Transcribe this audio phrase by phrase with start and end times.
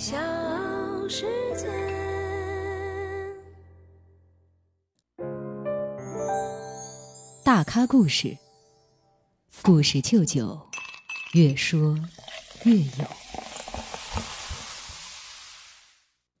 [0.00, 0.16] 小
[1.10, 1.68] 世界。
[7.44, 8.38] 大咖故事，
[9.62, 10.58] 故事舅舅，
[11.34, 11.98] 越说
[12.64, 13.04] 越有。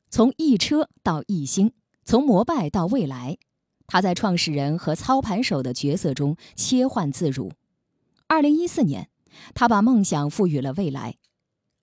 [0.08, 1.74] 从易车到易星，
[2.06, 3.36] 从摩拜到未来，
[3.86, 7.52] 他在创始人和操盘手的角色中切换自如。
[8.26, 9.10] 二零一四年，
[9.52, 11.16] 他把梦想赋予了未来；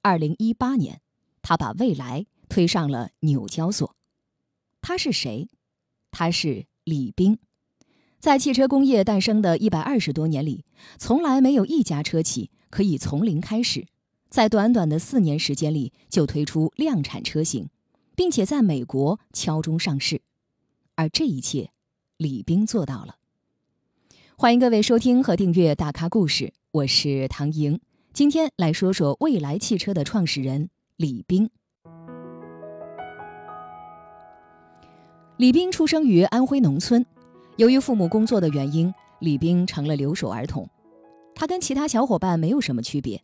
[0.01, 1.01] 二零一八年，
[1.47, 3.95] 他把未来推上了纽交所。
[4.81, 5.47] 他是谁？
[6.11, 7.39] 他是李斌。
[8.19, 10.65] 在汽车工业诞生的一百二十多年里，
[10.97, 13.87] 从来没有一家车企可以从零开始，
[14.29, 17.69] 在短短的四年时间里就推出量产车型，
[18.13, 20.21] 并且在美国敲钟上市。
[20.95, 21.71] 而这一切，
[22.17, 23.15] 李斌做到了。
[24.35, 27.79] 欢迎各位收听和订阅《大咖故事》，我是唐莹。
[28.11, 31.47] 今天来说说蔚来汽车的创始人李斌。
[35.37, 37.05] 李斌出生于安徽农村。
[37.57, 40.67] 由于父母工作的原因，李斌成了留守儿童。
[41.35, 43.21] 他跟其他小伙伴没有什么区别，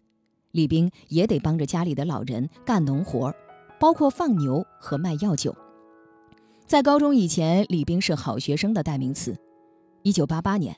[0.52, 3.34] 李斌也得帮着家里的老人干农活，
[3.80, 5.56] 包括放牛和卖药酒。
[6.68, 9.36] 在高中以前，李斌是好学生的代名词。
[10.04, 10.78] 一九八八年，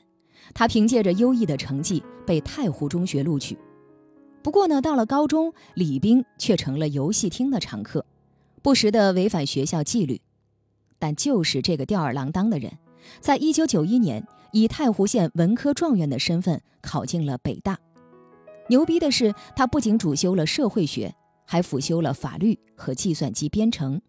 [0.54, 3.58] 他凭借着优异的成绩被太湖中学录取。
[4.46, 8.06] 不过呢，到了高中，李斌却成了游戏厅的常客，
[8.62, 10.20] 不时的违反学校纪律。
[11.00, 12.78] 但就是这个吊儿郎当的人。
[13.18, 17.76] 在一九九一年，以太湖县文科状元的身份考进了北大。
[18.68, 21.12] 牛逼的是，他不仅主修了社会学，
[21.44, 24.00] 还辅修了法律和计算机编程，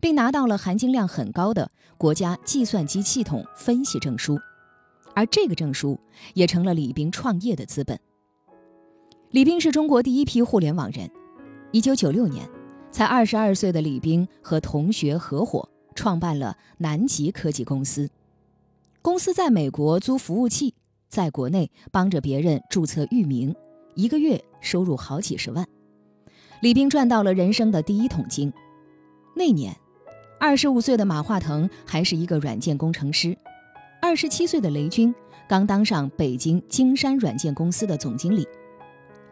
[0.00, 4.40] 并拿到了含金量很高的国家计算机系统分析证书。
[5.14, 6.00] 而这个证书
[6.32, 8.00] 也成了李斌创业的资本。
[9.32, 11.10] 李斌是中国第一批互联网人。
[11.70, 12.46] 一九九六年，
[12.90, 18.10] 才二十二岁的李斌和同学合伙创办了南极科技公司。
[19.00, 20.74] 公司在美国租服务器，
[21.08, 23.56] 在国内帮着别人注册域名，
[23.94, 25.66] 一个月收入好几十万。
[26.60, 28.52] 李斌赚到了人生的第一桶金。
[29.34, 29.74] 那年，
[30.38, 33.34] 二十五岁的马化腾还是一个软件工程师，
[34.02, 35.14] 二十七岁的雷军
[35.48, 38.46] 刚当上北京金山软件公司的总经理，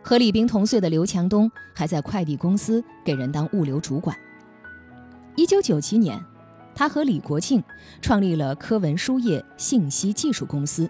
[0.02, 4.16] 和李斌同岁的刘强东还在快递公司给人当物流主管。
[5.36, 6.20] 一九九七年。
[6.72, 7.62] 他和李国庆
[8.00, 10.88] 创立了科文书业信息技术公司，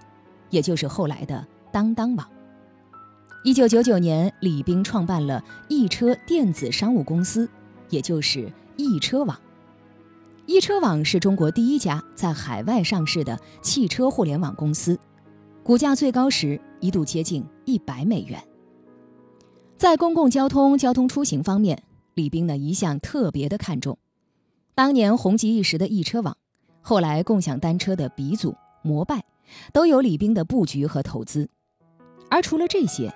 [0.50, 2.28] 也就是后来的当当网。
[3.42, 7.48] 一九九九年，李斌创办了易车电子商务公司，
[7.88, 9.36] 也就是易车网。
[10.46, 14.96] 易车网是中国第一家在海外上市的汽车互联网公司，
[15.64, 18.40] 股价最高时一度接近一百美元。
[19.80, 21.82] 在公共交通交通出行方面，
[22.12, 23.96] 李斌呢一向特别的看重。
[24.74, 26.36] 当年红极一时的易车网，
[26.82, 29.24] 后来共享单车的鼻祖摩拜，
[29.72, 31.48] 都有李斌的布局和投资。
[32.28, 33.10] 而除了这些，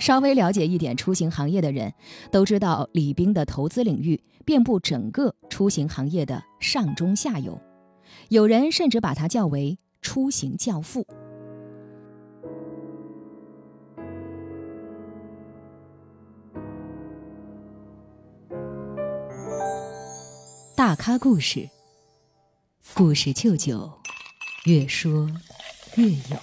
[0.00, 1.94] 稍微了解一点出行行业的人
[2.32, 7.60] 都知道，李斌的投资领域遍布整个出行行业的上中下游，
[8.28, 11.06] 有人甚至把他叫为“出行教父”。
[20.78, 21.68] 大咖故事，
[22.94, 23.98] 故事舅舅，
[24.64, 25.28] 越说
[25.96, 26.36] 越有。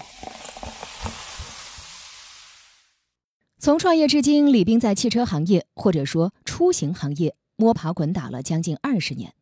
[3.60, 9.34] 从创业至今，李斌在汽车行业或者说出行行业摸爬滚打了将近二十年。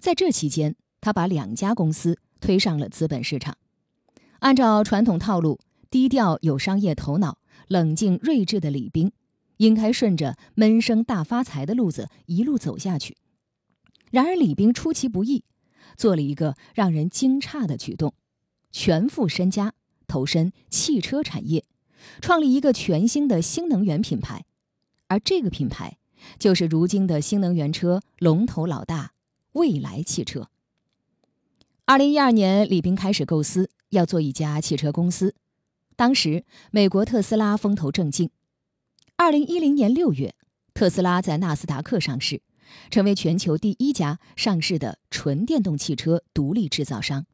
[0.00, 3.56] 在这期间，他把两家公司推上了资本市场。
[4.40, 9.12] 按照传统套路，低调有商业头脑、冷静睿智的李斌，
[9.58, 13.16] 应该顺着闷声大发财的路子一路走下去。
[14.14, 15.42] 然而，李斌出其不意，
[15.96, 18.14] 做了一个让人惊诧的举动：
[18.70, 19.74] 全副身家
[20.06, 21.64] 投身汽车产业，
[22.20, 24.44] 创立一个全新的新能源品牌。
[25.08, 25.98] 而这个品牌，
[26.38, 29.14] 就是如今的新能源车龙头老大
[29.54, 30.48] 蔚来汽车。
[31.84, 35.34] 二零一二年，李斌开始构思要做一家汽车公司。
[35.96, 38.30] 当时，美国特斯拉风头正劲。
[39.16, 40.36] 二零一零年六月，
[40.72, 42.40] 特斯拉在纳斯达克上市。
[42.90, 47.26] 成为全球第一家上市的纯电动汽车独立制造商。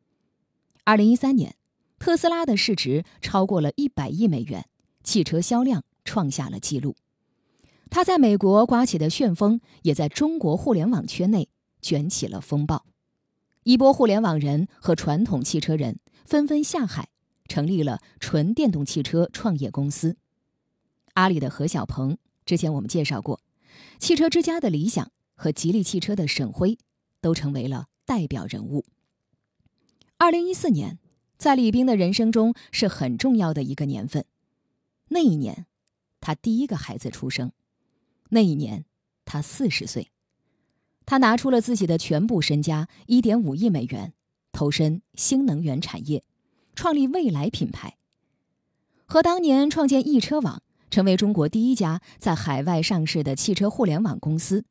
[0.85, 1.57] 二零一三年，
[1.99, 4.67] 特斯拉的市值超过了一百亿美元，
[5.03, 6.97] 汽车销量创下了纪录。
[7.91, 11.49] 它在美国刮起的旋风，也在中国互联网圈内
[11.83, 12.87] 卷起了风暴。
[13.65, 17.09] 一波互联网人和传统汽车人纷纷下海，
[17.47, 20.17] 成立了纯电动汽车创业公司。
[21.15, 22.17] 阿里的何小鹏，
[22.47, 23.41] 之前我们介绍过，
[23.99, 25.11] 汽车之家的理想。
[25.41, 26.77] 和吉利汽车的沈辉
[27.23, 28.85] 都成为了代表人物。
[30.19, 30.99] 二零一四年，
[31.39, 34.27] 在李斌的人生中是很重要的一个年份。
[35.09, 35.65] 那一年，
[36.21, 37.53] 他第一个孩子出生；
[38.29, 38.85] 那一年，
[39.25, 40.11] 他四十岁。
[41.07, 44.13] 他拿出了自己的全部身家一点五亿美元，
[44.53, 46.23] 投身新能源产业，
[46.75, 47.97] 创立蔚来品牌。
[49.07, 54.67] 和当年创建易车网，成为中国第一家在海外上市的汽车互联网公司，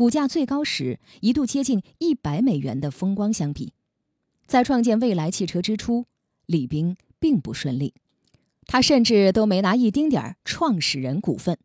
[0.00, 3.74] 股价最高时一度接近一百美元的风光相比。
[4.46, 6.06] 在创建蔚来汽车之初，
[6.46, 7.92] 李斌并不顺利，
[8.64, 11.58] 他甚至都没拿一丁点儿创始人股份，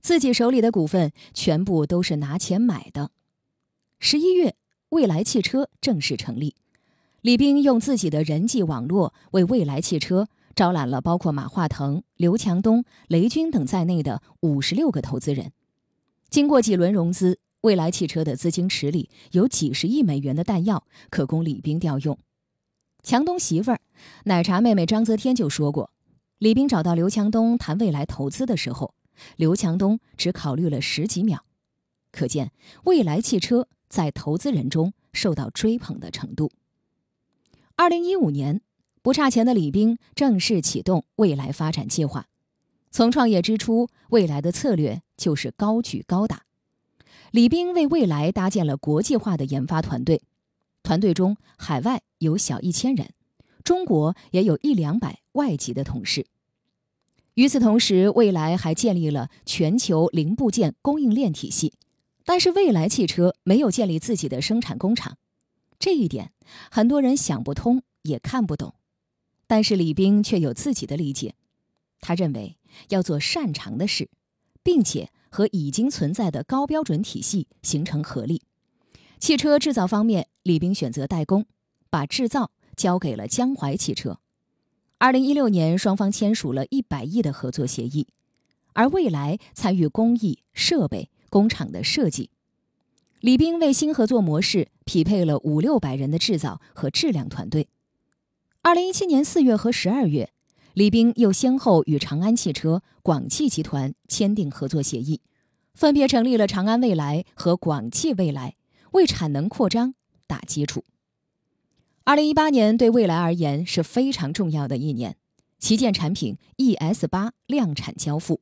[0.00, 3.10] 自己手里的股份全部都是拿钱买的。
[3.98, 4.54] 十一月，
[4.90, 6.54] 蔚来汽车正式成立，
[7.20, 15.50] 李斌用自己的人际网络为蔚来汽车招揽了包括马化腾、刘强东、雷军等在内的五十六个投资人。
[16.30, 17.40] 经过几轮融资。
[17.62, 22.18] 未来汽车的资金池里有几十亿美元的弹药可供李斌调用。
[23.04, 23.80] 强东媳妇儿、
[24.24, 25.92] 奶茶妹妹张泽天就说过，
[26.38, 28.94] 李斌找到刘强东谈未来投资的时候，
[29.36, 31.44] 刘强东只考虑了十几秒，
[32.10, 32.50] 可见
[32.84, 36.50] 未来汽车在投资人中受到追捧的程度。
[37.76, 38.60] 二零一五年，
[39.02, 42.26] 不差钱的李斌正式启动未来发展计划。
[42.90, 46.42] 从创业之初，未来的策略就是高举高打。
[47.32, 50.20] 李斌为未来搭建了国际化的研发团队，
[50.82, 53.14] 团队中海外有小一千人，
[53.64, 56.26] 中国也有一两百外籍的同事。
[57.32, 61.72] 与此同时，未来还建立了全球零部件供应链体系，
[62.26, 65.16] 但是未来汽车没有建立自己的生产工厂，
[65.78, 66.32] 这一点
[66.70, 68.74] 很多人想不通也看不懂。
[69.46, 71.34] 但是李斌却有自己的理解，
[71.98, 72.58] 他认为
[72.90, 74.10] 要做擅长的事，
[74.62, 75.08] 并且。
[75.32, 78.42] 和已经存在的高标准体系形成合力。
[79.18, 81.46] 汽车制造方面，李斌选择代工，
[81.88, 84.18] 把制造交给了江淮汽车。
[84.98, 88.08] 二零一六年，双方签署了一百亿的合作协议，
[88.74, 92.30] 而未来参与工艺、设备、工厂的设计。
[93.20, 97.68] 李斌为新合作模式匹配了五六百人的制造和质量团队。
[98.60, 100.31] 二零一七年四月和十二月。
[100.74, 105.20] 李斌又先后与长安汽车、广汽集团签订合作协议，
[105.74, 108.56] 分别成立了长安未来和广汽未来，
[108.92, 109.94] 为产能扩张
[110.26, 110.84] 打基础。
[112.04, 115.16] 二零一八年对未来而言是非常重要的一年，
[115.58, 118.40] 旗舰产品 ES 八量产交付。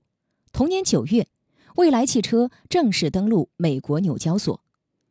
[0.52, 1.26] 同年九月，
[1.74, 4.60] 未来汽车正式登陆美国纽交所，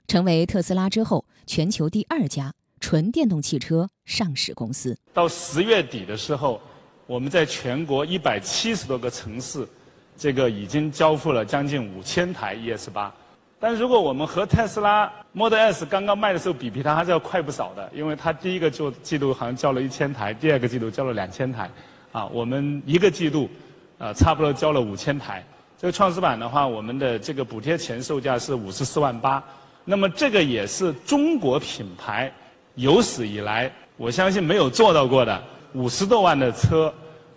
[0.07, 4.98] 成为特斯拉之后全球第二家纯电动汽车上市公司。
[5.13, 6.62] 到十月底的时候。
[7.10, 9.68] 我们在全国一百七十多个城市，
[10.16, 13.12] 这个已经交付了将近五千台 ES 八。
[13.60, 21.68] 但如果我们和特斯拉 Model S 刚刚卖的时候比，比它还是要快不少的，因为它第一个就季度好像交了一千台，第二个季度交了两千台，
[22.12, 23.50] 啊，我们一个季度，
[23.98, 25.44] 呃，差不多交了五千台。
[25.80, 29.44] 这个创始版的话，我们的这个补贴前售价是五十四万八，
[29.84, 32.32] 那么这个也是中国品牌
[32.76, 35.44] 有史以来，我相信没有做到过的。
[35.74, 36.94] 五十多万的车，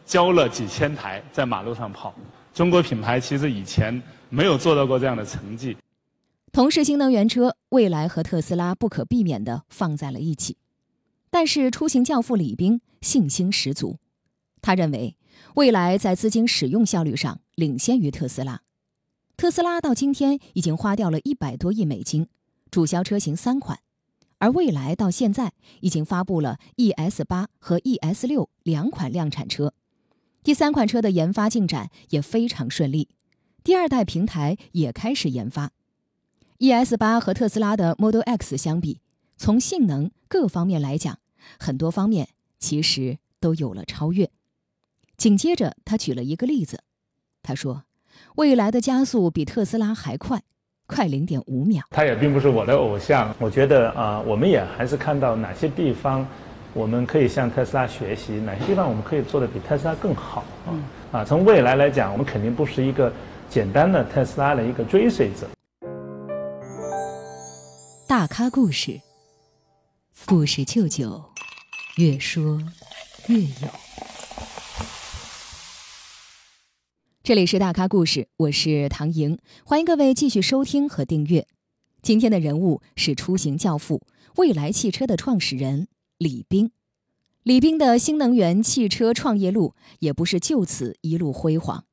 [0.07, 2.15] 交了几千台在马路上跑。
[2.55, 5.77] 中国品牌其实以前没有做到过这样的成绩。
[6.53, 10.57] 同是新能源车，蔚来和特斯拉不可避免地放在了一起。
[11.31, 13.99] 但是出行教父李斌信心十足，
[14.61, 15.17] 他认为
[15.55, 18.61] 蔚来在资金使用效率上领先于特斯拉。
[19.37, 22.29] 特斯拉到今天已经花掉了一百多亿美金，
[22.71, 23.79] 主销车型三款。
[24.43, 29.73] 而蔚来到现在已经发布了 ES 八和 ES 六两款量产车，
[30.43, 33.09] 第三款车的研发进展也非常顺利，
[33.63, 35.71] 第二代平台也开始研发。
[36.59, 38.99] ES 八和特斯拉的 Model X 相比，
[39.37, 41.21] 从性能各方面来讲，
[41.61, 44.29] 很多方面其实都有了超越。
[45.17, 46.83] 紧接着，他举了一个例子，
[47.45, 47.85] 他说
[48.35, 50.43] ：“未来的加速比特斯拉还快。”
[50.95, 53.35] 快零点五秒，他也并不是我的偶像。
[53.39, 56.27] 我觉得啊，我们也还是看到哪些地方，
[56.75, 60.45] 我们可以向特斯拉学习，哪些地方我们可以做的比特斯拉更好。
[60.69, 63.13] 嗯，啊，从未来来讲，我们肯定不是一个
[63.49, 65.49] 简单的特斯拉的一个追随者。
[68.07, 69.01] 大咖故事，
[70.27, 71.23] 故事舅舅，
[71.97, 72.61] 越说
[73.29, 73.69] 越有。
[77.25, 81.47] 这里是大咖故事，我是唐莹，欢迎各位继续收听和订阅。
[82.03, 84.03] 今天的人物是出行教父、
[84.35, 85.87] 蔚来汽车的创始人
[86.19, 86.73] 李斌。
[87.45, 91.85] 李斌的新能源汽车创业路也不是就此一路辉煌。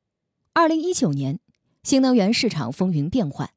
[0.52, 1.38] 二零一九年，
[1.84, 3.50] 新能源市场风云变幻，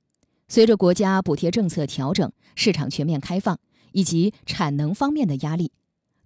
[0.48, 3.60] 随着国家补贴政策调整、市场全面开放
[3.94, 5.72] 以及产能方面的压力，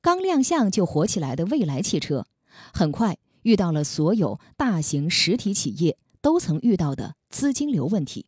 [0.01, 2.25] 刚亮相就火起来的蔚来汽车，
[2.73, 8.25] 很快遇到了所有大型实体企业都曾遇到的资金流问题。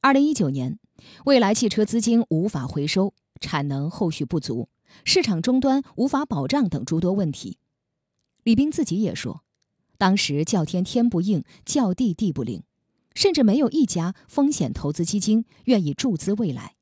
[0.00, 0.78] 二零一九年，
[1.24, 4.68] 蔚来汽车资金无法回收，产能后续不足，
[5.04, 7.58] 市场终端无法保障等诸多问题。
[8.44, 9.42] 李斌自己也说，
[9.98, 12.62] 当时叫天天不应，叫地地不灵，
[13.16, 16.76] 甚至没有一家风险投资基金愿意注资蔚来。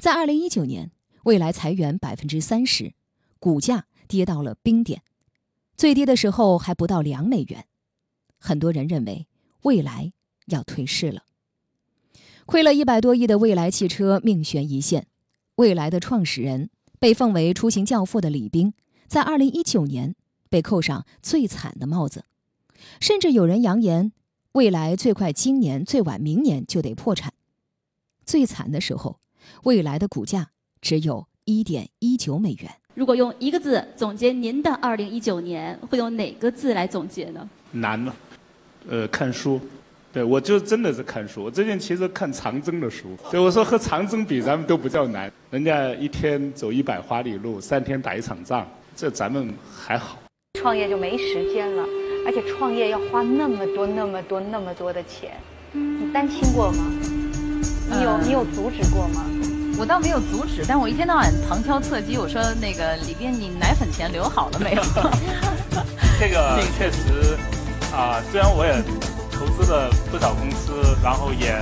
[0.00, 0.90] 在二零一九年，
[1.22, 2.92] 蔚来裁员百分之三十，
[3.38, 5.02] 股价跌到了冰点，
[5.76, 7.66] 最低的时候还不到两美元。
[8.38, 9.26] 很多人认为
[9.62, 10.12] 未来
[10.46, 11.24] 要退市了。
[12.46, 15.06] 亏了一百多亿的未来汽车命悬一线，
[15.56, 18.74] 未来的创始人被奉为出行教父的李斌，
[19.06, 20.14] 在二零一九年
[20.50, 22.26] 被扣上最惨的帽子，
[23.00, 24.12] 甚至有人扬言，
[24.52, 27.32] 未来最快今年最晚明年就得破产。
[28.26, 29.18] 最惨的时候，
[29.62, 30.50] 未来的股价
[30.82, 32.76] 只有一点一九美元。
[32.94, 37.48] 如果用一个字总结您的二零一九年，会用哪个字来总结呢？
[37.72, 38.14] 难了，
[38.88, 39.60] 呃，看书。
[40.12, 41.42] 对，我就真的是看书。
[41.42, 43.08] 我最近其实看长征的书。
[43.32, 45.28] 对，我说和长征比，咱们都不叫难。
[45.50, 50.16] 人家一天走一百华里路，三天打一场仗，这咱们还好。
[50.60, 51.82] 创业就没时间了，
[52.24, 55.32] 而且创业要花那么多、那么多、那么多的钱，
[55.72, 56.92] 你担心过吗？
[57.90, 59.26] 你有你有阻止过吗？
[59.78, 64.82] 我倒没有阻止，但我一天到晚旁敲侧击，我说那个里边你奶粉钱留好了没有？
[66.18, 67.36] 这个确实
[67.94, 68.82] 啊，虽然我也。
[69.36, 71.52] 投资了不少公司，然后也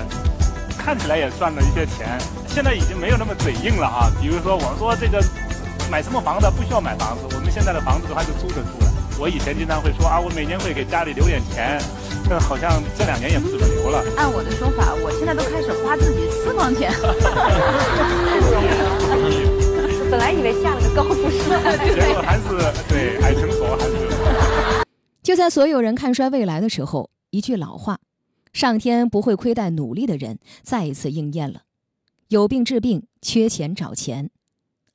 [0.76, 2.18] 看起来也赚了一些钱。
[2.46, 4.12] 现在已经没有那么嘴硬了啊！
[4.20, 5.24] 比如说，我们说这个
[5.90, 8.92] 买什么房子不需要买房子，我们现在的房子的话就租着住了。
[9.18, 11.80] 我以前经常会说啊，我每年会给家里留点钱，
[12.28, 14.04] 但好像这两年也不怎么留了。
[14.16, 16.92] 按我的说法，我现在都开始花自己私房钱。
[20.10, 22.48] 本来以为下了个高富帅， 结果还是
[22.88, 23.92] 对爱成佛还是。
[25.22, 27.10] 就在所有人看衰未来的时候。
[27.34, 27.98] 一句老话，
[28.52, 31.62] 上天不会亏待努力的人，再一次应验了。
[32.28, 34.28] 有病治病，缺钱找钱。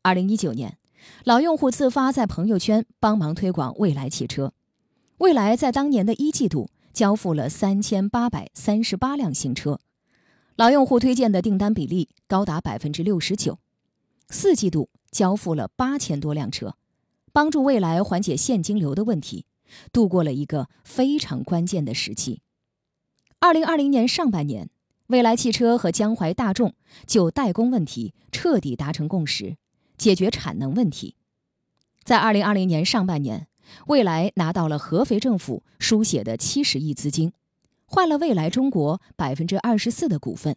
[0.04, 0.78] 二零一九年，
[1.24, 4.54] 老用户自发在朋友圈帮忙推广蔚来汽车。
[5.18, 9.80] 蔚来在当年的一季度交付了三千八百三十八辆新车，
[10.56, 13.60] 老用户推荐的订单比例高达百分之六十九。
[14.30, 16.76] 四季度交付了八千多辆车，
[17.32, 19.46] 帮助蔚来缓解现金流的问题。
[19.94, 22.42] 度过了一个非常关键的时期。
[23.38, 24.72] 二零二零年上半年，
[25.06, 26.74] 蔚来汽车和江淮大众
[27.06, 29.58] 就代工问题彻底达成共识，
[30.00, 31.14] 解决产能问题。
[32.04, 33.48] 在二零二零年上半年，
[33.88, 37.32] 蔚来拿到了合肥政府输血的七十亿资金，
[37.86, 40.56] 换了蔚来中国百分之二十四的股份。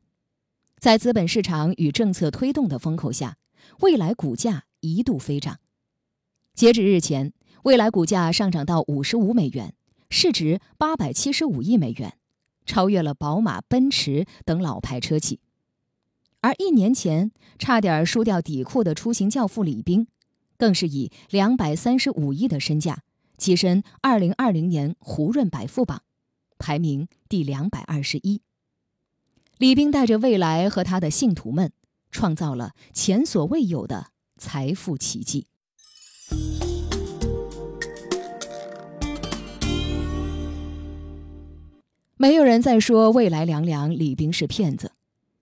[0.78, 3.36] 在资本市场与政策推动的风口下，
[3.80, 5.58] 蔚来股价一度飞涨。
[6.54, 7.32] 截止日前。
[7.64, 9.74] 未来股价上涨到五十五美元，
[10.08, 12.16] 市值八百七十五亿美元，
[12.64, 15.40] 超越了宝马、奔驰等老牌车企。
[16.40, 20.06] 而一年前差点输掉底裤的出行教父李斌，
[20.60, 23.02] 更是以两百三十五亿的身价
[23.38, 26.02] 跻身二零二零年胡润百富榜，
[26.58, 28.42] 排名第两百二十一。
[29.56, 31.72] 李斌带着未来和他的信徒们，
[32.10, 35.46] 创造了前所未有的财富奇迹。
[42.18, 44.92] 没有人再说未来凉凉，李斌是骗子。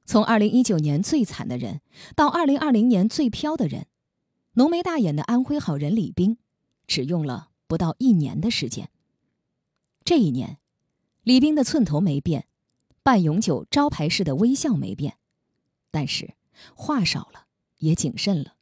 [0.05, 1.81] 从二零一九年最惨的人，
[2.15, 3.87] 到二零二零年最飘的人，
[4.59, 6.37] 浓眉大眼的安徽好人李斌，
[6.89, 8.91] 只用了不到一年的时间。
[10.03, 10.59] 这一年，
[11.23, 12.49] 李斌的寸头没变，
[13.05, 15.15] 半永久招牌式的微笑没变，
[15.93, 16.35] 但是
[16.75, 17.45] 话少了，
[17.79, 18.55] 也谨慎了。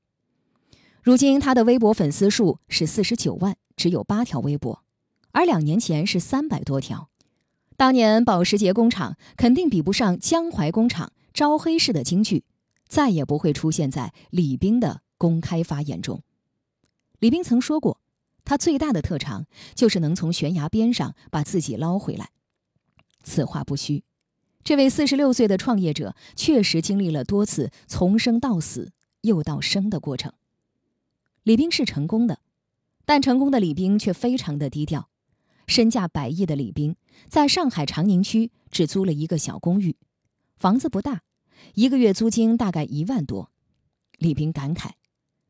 [1.02, 4.84] 如今他的微博粉丝数是四十九万，只有八条微博，
[5.32, 7.08] 而两年前是三百多条。
[7.78, 12.44] 当年保时捷工厂肯定比不上江淮工厂招黑式的京剧，
[12.86, 16.22] 再也不会出现在李斌的公开发言中。
[17.18, 18.00] 李斌曾说过，
[18.44, 22.30] 他最大的特长就是能从悬崖边上把自己捞回来。
[23.22, 24.04] 此话不虚，
[24.62, 28.92] 这位四十六岁的创业者确实经历了多次从生到死
[29.22, 30.32] 又到生的过程。
[31.42, 32.40] 李斌是成功的，
[33.04, 35.08] 但成功的李斌却非常的低调。
[35.66, 36.94] 身价百亿的李斌，
[37.28, 39.96] 在上海长宁区只租了一个小公寓，
[40.56, 41.22] 房子不大，
[41.74, 43.50] 一个月租金大概一万多。
[44.18, 44.90] 李斌感慨：“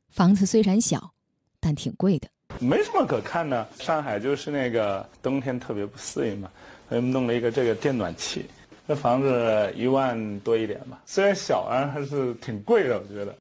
[0.09, 1.13] 房子虽然小，
[1.61, 2.29] 但挺贵的。”
[2.61, 6.51] 没什么可看的，上海就是那个冬天特别不适应嘛，
[6.89, 8.47] 所以弄了一个这个电暖气，
[8.89, 13.37] 这房子一万多一点吧，虽然小啊，还是挺贵的，我觉得。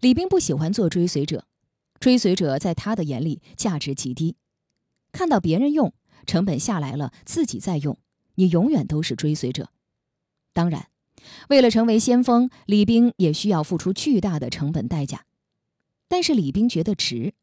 [0.00, 1.44] 李斌不喜欢做追随者，
[2.00, 4.36] 追随者在他的眼里价值极低。
[5.12, 5.92] 看到别人用，
[6.26, 7.96] 成本下来了，自己再用，
[8.34, 9.70] 你永远都是追随者。
[10.52, 10.88] 当然，
[11.48, 15.24] 为了成为先锋，李斌也需要付出巨大的成本代价。
[16.10, 17.34] 但是李斌觉得值。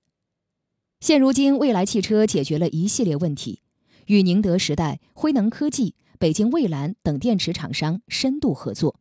[0.99, 3.61] 现如今，蔚来汽车解决了一系列问题，
[4.07, 8.99] 与宁德时代、辉能科技、北京蔚蓝等电池厂商深度合作。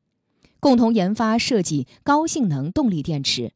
[0.61, 3.55] 共同研发设计高性能动力电池，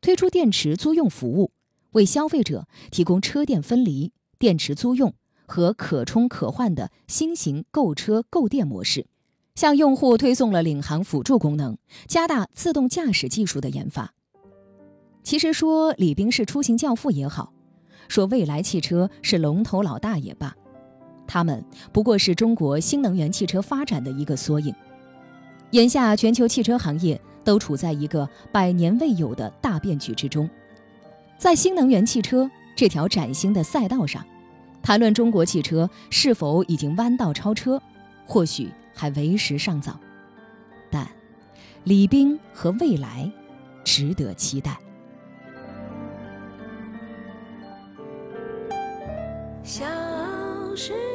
[0.00, 1.52] 推出电池租用服务，
[1.92, 5.14] 为消费者提供车电分离、电池租用
[5.46, 9.06] 和可充可换的新型购车购电模式，
[9.54, 14.15] 向用户推送了领航辅助功能，加大自动驾驶技术的研发。
[15.26, 17.52] 其实说李斌是出行教父也好，
[18.06, 20.54] 说蔚来汽车是龙头老大也罢，
[21.26, 24.72] 他们不过是中国新能源汽车发展的一个缩影。
[25.72, 30.48] 眼下，全球汽车行业都处在一个百年未有的大变局之中。
[31.36, 34.24] 在新能源汽车这条崭新的赛道上，
[34.80, 37.82] 谈论中国汽车是否已经弯道超车，
[38.24, 39.98] 或许还为时尚早。
[40.88, 41.04] 但
[41.82, 43.28] 李斌和蔚来
[43.82, 44.78] 值得期待。
[50.76, 51.05] 是